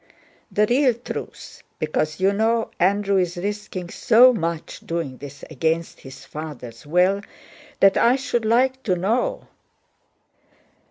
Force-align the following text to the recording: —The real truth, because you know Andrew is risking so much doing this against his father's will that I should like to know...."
—The 0.51 0.65
real 0.65 0.95
truth, 0.95 1.61
because 1.77 2.19
you 2.19 2.33
know 2.33 2.71
Andrew 2.79 3.17
is 3.17 3.37
risking 3.37 3.91
so 3.91 4.33
much 4.33 4.79
doing 4.79 5.17
this 5.17 5.43
against 5.47 5.99
his 5.99 6.25
father's 6.25 6.87
will 6.87 7.21
that 7.81 7.97
I 7.97 8.15
should 8.15 8.43
like 8.43 8.81
to 8.81 8.95
know...." 8.95 9.47